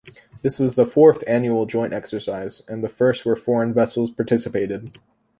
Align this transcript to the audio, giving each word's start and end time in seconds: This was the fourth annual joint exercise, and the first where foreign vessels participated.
This 0.41 0.57
was 0.57 0.73
the 0.73 0.87
fourth 0.87 1.23
annual 1.27 1.67
joint 1.67 1.93
exercise, 1.93 2.63
and 2.67 2.83
the 2.83 2.89
first 2.89 3.23
where 3.23 3.35
foreign 3.35 3.71
vessels 3.71 4.09
participated. 4.09 4.97